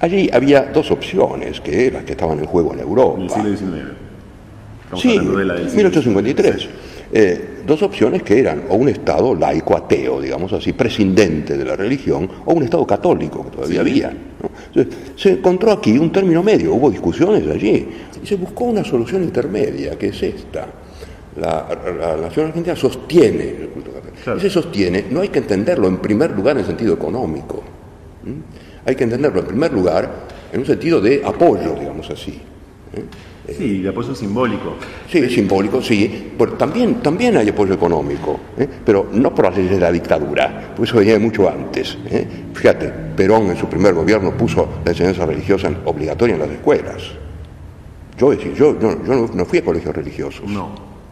[0.00, 3.16] Allí había dos opciones que eran que estaban en juego en Europa.
[3.16, 5.00] En el siglo XIX.
[5.00, 6.68] sí, 1853.
[7.10, 11.74] Eh, dos opciones que eran o un Estado laico ateo, digamos así, prescindente de la
[11.74, 14.12] religión, o un Estado católico, que todavía había.
[15.16, 17.88] Se encontró aquí un término medio, hubo discusiones allí,
[18.22, 20.66] y se buscó una solución intermedia, que es esta.
[21.40, 21.68] La,
[22.20, 24.36] nación argentina sostiene el culto católico.
[24.36, 27.62] Y se sostiene, no hay que entenderlo en primer lugar en sentido económico,
[28.84, 30.10] hay que entenderlo en primer lugar
[30.52, 32.40] en un sentido de apoyo, digamos así.
[32.94, 33.04] ¿eh?
[33.56, 34.76] Sí, de apoyo simbólico.
[35.10, 36.32] Sí, simbólico, sí.
[36.58, 38.68] también, también hay apoyo económico, ¿eh?
[38.84, 41.96] pero no por las leyes de la dictadura, pues eso venía mucho antes.
[42.10, 42.26] ¿eh?
[42.52, 47.02] Fíjate, Perón en su primer gobierno puso la enseñanza religiosa obligatoria en las escuelas.
[48.18, 48.94] Yo, decir, yo, yo,
[49.32, 50.48] no, fui a colegios religiosos.
[50.48, 50.70] No.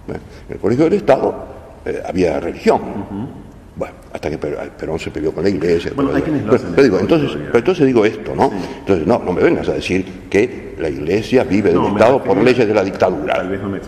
[0.08, 1.46] En el colegio del Estado
[1.84, 3.45] eh, había religión.
[3.76, 5.92] Bueno, hasta que Perón se peleó con la iglesia.
[5.94, 8.50] Bueno, hay quienes pero, digo, entonces, pero entonces digo esto, ¿no?
[8.78, 12.66] Entonces, no, no me vengas a decir que la iglesia vive del Estado por leyes
[12.66, 13.34] de la dictadura.
[13.34, 13.78] Tal vez no me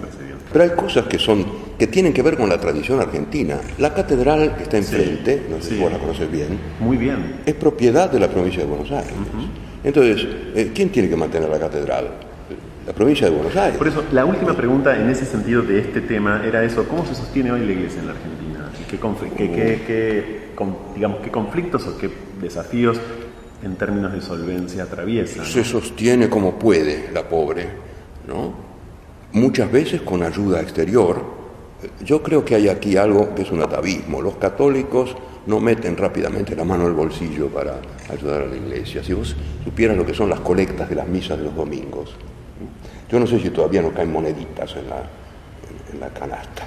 [0.53, 3.59] Pero hay cosas que son que tienen que ver con la tradición argentina.
[3.79, 6.59] La catedral que está enfrente, no sé si vos la conoces bien.
[6.81, 7.40] Muy bien.
[7.46, 9.12] Es propiedad de la provincia de Buenos Aires.
[9.85, 12.09] Entonces, eh, ¿quién tiene que mantener la catedral?
[12.87, 13.79] La provincia de Buenos Aires.
[13.79, 17.14] Por eso, la última pregunta en ese sentido de este tema era eso, ¿cómo se
[17.14, 18.27] sostiene hoy la iglesia en la Argentina?
[18.96, 20.51] ¿Qué,
[20.94, 22.98] digamos, qué conflictos o qué desafíos
[23.62, 25.44] en términos de solvencia atraviesa?
[25.44, 27.68] Se sostiene como puede la pobre,
[28.27, 28.55] ¿no?
[29.33, 31.38] Muchas veces con ayuda exterior.
[32.05, 34.22] Yo creo que hay aquí algo que es un atavismo.
[34.22, 35.14] Los católicos
[35.46, 39.05] no meten rápidamente la mano al bolsillo para ayudar a la iglesia.
[39.05, 42.14] Si vos supieran lo que son las colectas de las misas de los domingos,
[43.11, 45.03] yo no sé si todavía no caen moneditas en la,
[45.92, 46.66] en la canasta.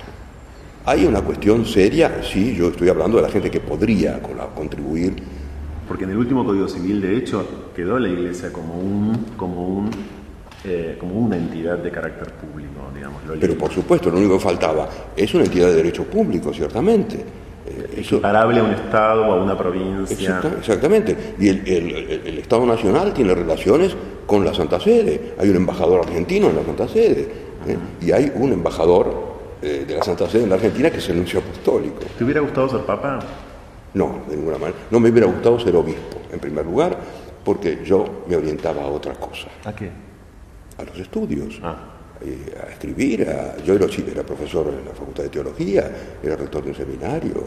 [0.86, 4.20] Hay una cuestión seria, sí, yo estoy hablando de la gente que podría
[4.56, 5.16] contribuir.
[5.88, 9.92] Porque en el último Código Civil, de hecho, quedó la Iglesia como, un, como, un,
[10.64, 13.22] eh, como una entidad de carácter público, digamos.
[13.40, 17.18] Pero por supuesto, lo único que faltaba es una entidad de derecho público, ciertamente.
[17.68, 20.42] Eh, Equiparable a un Estado o a una provincia.
[20.58, 21.16] exactamente.
[21.40, 21.68] Y el,
[22.26, 25.36] el, Estado Nacional tiene relaciones con la Santa Sede.
[25.38, 27.22] Hay un embajador argentino en la Santa Sede.
[27.68, 27.78] ¿eh?
[28.02, 29.31] Y hay un embajador
[29.62, 32.00] eh, de la Santa Sede en la Argentina, que es el nuncio apostólico.
[32.18, 33.20] ¿Te hubiera gustado ser papa?
[33.94, 34.80] No, de ninguna manera.
[34.90, 36.98] No me hubiera gustado ser obispo, en primer lugar,
[37.44, 39.48] porque yo me orientaba a otra cosa.
[39.66, 39.90] ¿A qué?
[40.78, 41.60] A los estudios.
[41.62, 41.88] Ah.
[42.24, 43.26] Eh, a escribir.
[43.66, 47.44] yo era, era profesor en la Facultad de Teología, era rector de un seminario.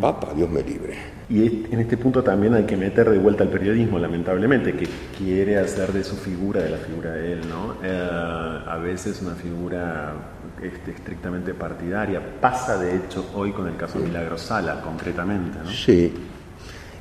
[0.00, 1.16] Papa, Dios me libre.
[1.28, 4.86] Y en este punto también hay que meter de vuelta al periodismo, lamentablemente, que
[5.18, 7.74] quiere hacer de su figura, de la figura de él, ¿no?
[7.82, 10.12] Eh, a veces una figura
[10.62, 12.20] este, estrictamente partidaria.
[12.40, 15.70] Pasa, de hecho, hoy con el caso de Milagro Sala, concretamente, ¿no?
[15.70, 16.12] Sí,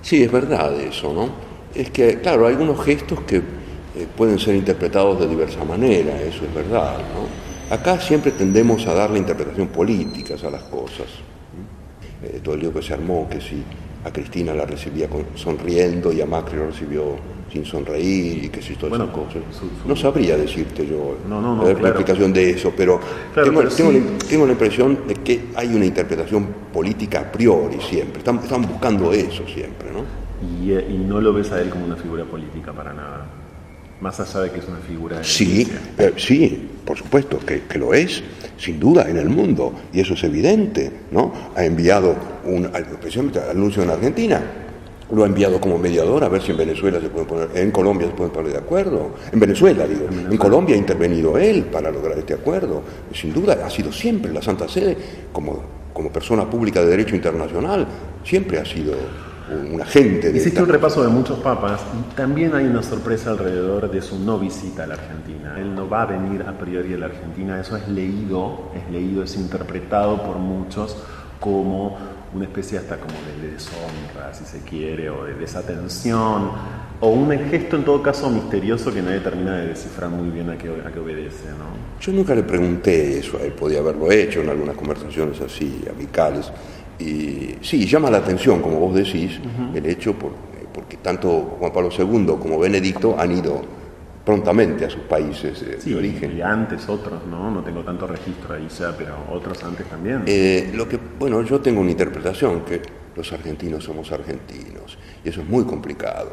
[0.01, 1.29] sí, es verdad eso, ¿no?
[1.73, 6.45] Es que, claro, hay algunos gestos que eh, pueden ser interpretados de diversa manera, eso
[6.45, 7.75] es verdad, ¿no?
[7.75, 11.07] Acá siempre tendemos a darle interpretación políticas a las cosas.
[12.25, 13.61] Eh, todo el lío que se armó, que si
[14.03, 17.15] a Cristina la recibía sonriendo y a Macri lo recibió
[17.51, 19.41] sin sonreír y que si todas esas cosas.
[19.85, 22.99] No sabría decirte yo la explicación de eso, pero,
[23.33, 29.43] tengo, la, impresión de que hay una interpretación política a priori siempre, están, buscando eso
[29.47, 30.03] siempre, ¿no?
[30.59, 33.25] Y, eh, y no lo ves a él como una figura política para nada
[34.01, 35.23] más allá de que es una figura.
[35.23, 38.23] Sí, eh, sí, por supuesto que, lo es,
[38.57, 41.33] sin duda, en el mundo, y eso es evidente, ¿no?
[41.55, 44.41] Ha enviado, un, especialmente al anuncio en Argentina,
[45.11, 48.07] lo ha enviado como mediador a ver si en Venezuela se puede poner, en Colombia
[48.07, 52.17] se pueden poner de acuerdo, en Venezuela digo, en Colombia ha intervenido él para lograr
[52.17, 52.81] este acuerdo,
[53.13, 54.97] sin duda ha sido siempre la Santa Sede
[55.31, 55.61] como,
[55.93, 57.87] como persona pública de derecho internacional,
[58.23, 58.93] siempre ha sido
[59.49, 63.91] un agente de Hiciste un repaso de muchos papas y también hay una sorpresa alrededor
[63.91, 65.55] de su no visita a la Argentina.
[65.59, 69.23] Él no va a venir a priori a la Argentina, eso es leído, es leído,
[69.23, 70.97] es interpretado por muchos
[71.39, 71.97] como
[72.33, 76.51] una especie hasta como de deshonra, si se quiere, o de desatención,
[76.99, 80.57] o un gesto en todo caso misterioso que nadie termina de descifrar muy bien a
[80.57, 81.49] qué, a qué obedece.
[81.49, 81.99] ¿no?
[81.99, 86.51] Yo nunca le pregunté eso a él, podía haberlo hecho en algunas conversaciones así, amicales.
[86.99, 89.39] Y sí, llama la atención, como vos decís,
[89.73, 90.15] el hecho
[90.75, 93.61] porque tanto Juan Pablo II como Benedicto han ido
[94.25, 96.37] prontamente a sus países de, origen.
[96.37, 97.51] Y antes otros, ¿no?
[97.51, 100.23] No tengo tanto registro ahí ya, pero otros antes también.
[100.25, 102.81] Eh, lo que, bueno, yo tengo una interpretación que
[103.15, 104.97] los argentinos somos argentinos.
[105.23, 106.31] Y eso es muy complicado.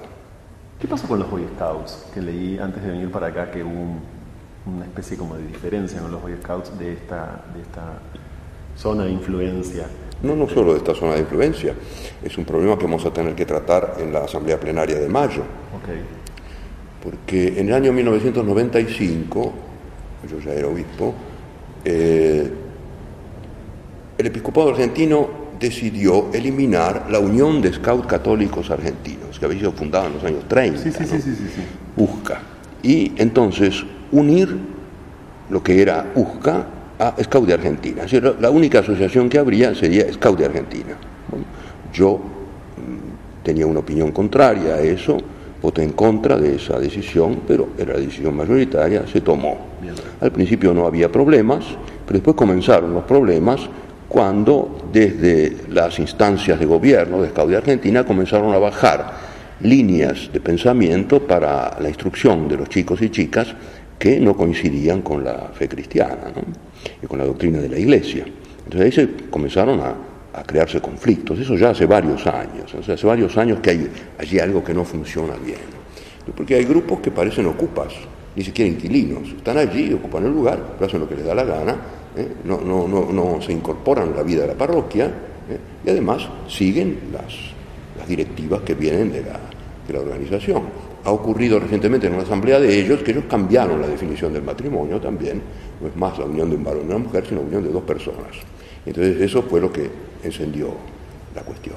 [0.81, 2.07] ¿Qué pasó con los Boy Scouts?
[2.13, 3.99] Que leí antes de venir para acá que hubo
[4.67, 8.01] una especie como de diferencia con los Boy Scouts de esta, de esta
[8.77, 9.87] zona de influencia.
[10.23, 11.75] No, no solo de esta zona de influencia,
[12.23, 15.43] es un problema que vamos a tener que tratar en la Asamblea Plenaria de mayo.
[17.03, 19.53] Porque en el año 1995,
[20.31, 21.13] yo ya era obispo,
[21.85, 22.49] eh,
[24.17, 30.07] el episcopado argentino decidió eliminar la Unión de Scouts Católicos Argentinos, que había sido fundada
[30.07, 30.81] en los años 30.
[30.81, 31.63] Sí, sí, sí, sí, sí,
[31.97, 32.41] USCA.
[32.83, 34.57] Y entonces unir
[35.51, 36.67] lo que era USCA
[37.03, 38.05] a Scout de Argentina.
[38.41, 40.95] la única asociación que habría sería Scout de Argentina.
[41.93, 45.19] yo mm, tenía una opinión contraria a eso,
[45.61, 49.73] voté en contra de esa decisión, pero era la decisión mayoritaria, se tomó.
[50.21, 51.65] Al principio no había problemas,
[52.07, 53.61] pero después comenzaron los problemas
[54.09, 60.41] cuando desde las instancias de gobierno de Scout de Argentina comenzaron a bajar líneas de
[60.41, 63.55] pensamiento para la instrucción de los chicos y chicas
[63.99, 66.33] que no coincidían con la fe cristiana
[67.03, 68.25] y con la doctrina de la Iglesia.
[68.65, 69.95] Entonces ahí se comenzaron a,
[70.47, 74.73] crearse conflictos, eso ya hace varios años, hace varios años que hay allí algo que
[74.73, 75.59] no funciona bien,
[76.35, 77.93] porque hay grupos que parecen ocupas,
[78.35, 81.77] ni siquiera inquilinos, están allí, ocupan el lugar, hacen lo que les da la gana,
[82.17, 82.29] ¿eh?
[82.45, 85.59] no, no, no, no, se incorporan a la vida de la parroquia ¿eh?
[85.85, 87.35] y además siguen las,
[87.99, 89.39] las directivas que vienen de la,
[89.87, 90.63] de la organización
[91.05, 95.01] ha ocurrido recientemente en una asamblea de ellos que ellos cambiaron la definición del matrimonio
[95.01, 95.43] también,
[95.81, 97.71] no es más la unión de un varón y una mujer, sino la unión de
[97.71, 98.37] dos personas.
[98.87, 99.91] Entonces eso fue lo que
[100.23, 100.69] encendió
[101.35, 101.77] la cuestión.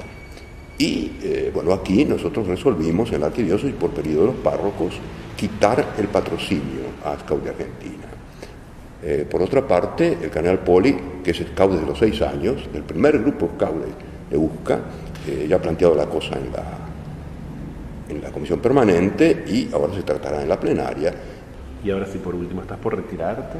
[0.77, 4.95] Y eh, bueno, aquí nosotros resolvimos en la arquidiócesis por periodo de los párrocos
[5.35, 8.05] quitar el patrocinio a Scout de Argentina.
[9.01, 12.83] Eh, por otra parte, el canal Poli, que es Scout desde los seis años, del
[12.83, 13.85] primer grupo Scout
[14.29, 14.79] de Busca,
[15.27, 16.84] eh, ya ha planteado la cosa en la
[18.09, 21.13] en la comisión permanente y ahora se tratará en la plenaria.
[21.83, 23.57] Y ahora sí, por último, ¿estás por retirarte?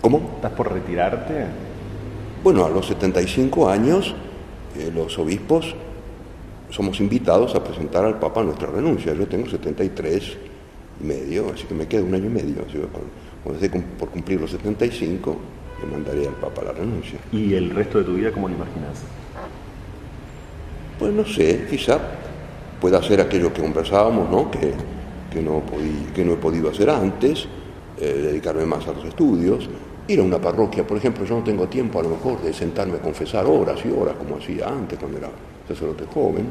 [0.00, 0.32] ¿Cómo?
[0.36, 1.46] ¿Estás por retirarte?
[2.42, 4.14] Bueno, a los 75 años
[4.78, 5.74] eh, los obispos
[6.70, 9.14] somos invitados a presentar al Papa nuestra renuncia.
[9.14, 10.36] Yo tengo 73
[11.00, 12.64] y medio, así que me queda un año y medio.
[13.42, 15.36] cuando, esté por cumplir los 75,
[15.80, 17.18] le mandaré al Papa la renuncia.
[17.32, 19.02] ¿Y el resto de tu vida cómo lo imaginas?
[20.98, 21.98] Pues no sé, quizá
[22.80, 24.50] pueda hacer aquello que conversábamos, ¿no?
[24.50, 24.72] Que,
[25.32, 25.62] que, no,
[26.14, 27.46] que no he podido hacer antes,
[28.00, 29.68] eh, dedicarme más a los estudios,
[30.06, 32.96] ir a una parroquia, por ejemplo, yo no tengo tiempo a lo mejor de sentarme
[32.96, 35.28] a confesar horas y horas como hacía antes cuando era
[35.66, 36.46] sacerdote joven,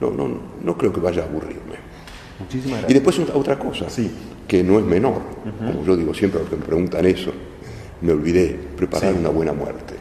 [0.00, 0.28] no, no,
[0.62, 1.76] no creo que vaya a aburrirme.
[2.40, 2.90] Muchísimas gracias.
[2.90, 4.10] Y después otra cosa, sí.
[4.48, 5.20] que no es menor,
[5.58, 7.32] como yo digo siempre a los que me preguntan eso,
[8.00, 9.93] me olvidé, preparar una buena muerte.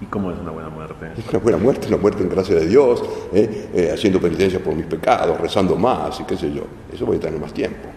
[0.00, 1.12] ¿Y cómo es una buena muerte?
[1.28, 3.02] Una buena muerte, una muerte en gracia de Dios,
[3.34, 3.68] ¿eh?
[3.74, 6.62] Eh, haciendo penitencia por mis pecados, rezando más y qué sé yo.
[6.92, 7.88] Eso voy a tener más tiempo.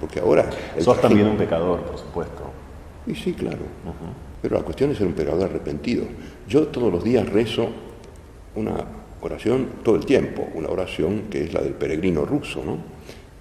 [0.00, 0.48] Porque ahora...
[0.78, 2.42] Sos también un pecador, por supuesto.
[3.06, 3.60] Y sí, claro.
[4.40, 6.04] Pero la cuestión es ser un pecador arrepentido.
[6.48, 7.68] Yo todos los días rezo
[8.54, 8.84] una
[9.20, 12.78] oración todo el tiempo, una oración que es la del peregrino ruso, ¿no?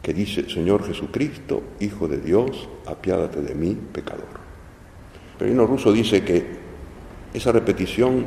[0.02, 4.26] que dice, Señor Jesucristo, Hijo de Dios, apiádate de mí, pecador.
[5.34, 6.61] El peregrino ruso dice que
[7.34, 8.26] esa repetición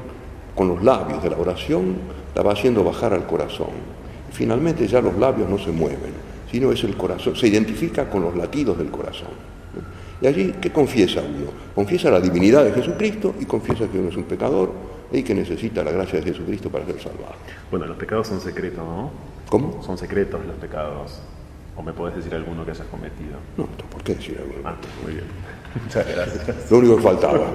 [0.55, 1.97] con los labios de la oración
[2.35, 3.95] la va haciendo bajar al corazón.
[4.33, 6.13] Finalmente ya los labios no se mueven,
[6.51, 9.55] sino es el corazón, se identifica con los latidos del corazón.
[10.21, 11.51] Y allí, ¿qué confiesa uno?
[11.75, 14.73] Confiesa la divinidad de Jesucristo y confiesa que uno es un pecador
[15.13, 17.35] y que necesita la gracia de Jesucristo para ser salvado.
[17.71, 19.11] Bueno, los pecados son secretos, ¿no?
[19.49, 19.83] ¿Cómo?
[19.83, 21.21] Son secretos los pecados.
[21.77, 23.39] ¿O me puedes decir alguno que hayas cometido?
[23.57, 24.61] No, ¿por qué decir alguno?
[24.65, 25.25] Ah, muy bien.
[25.83, 26.71] Muchas gracias.
[26.71, 27.47] Lo único que faltaba.